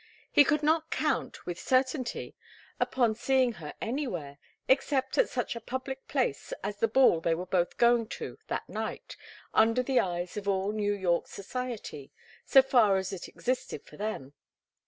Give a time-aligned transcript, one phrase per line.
[0.31, 2.35] He could not count, with certainty,
[2.79, 7.45] upon seeing her anywhere, except at such a public place as the ball they were
[7.45, 9.15] both going to that night,
[9.53, 12.11] under the eyes of all New York society,
[12.43, 14.33] so far as it existed for them.